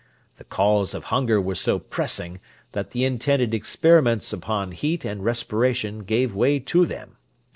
"The 0.37 0.43
calls 0.43 0.95
of 0.95 1.03
hunger 1.13 1.39
were 1.39 1.53
so 1.53 1.77
pressing, 1.77 2.39
that 2.71 2.89
the 2.89 3.05
intended 3.05 3.53
experiments 3.53 4.33
upon 4.33 4.71
heat 4.71 5.05
and 5.05 5.23
respiration 5.23 5.99
gave 6.05 6.33
way 6.33 6.57
to 6.57 6.87
them. 6.87 7.17